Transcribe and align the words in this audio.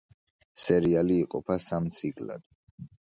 სერიალი 0.61 1.17
იყოფა 1.25 1.59
სამ 1.67 1.91
ციკლად. 1.99 2.47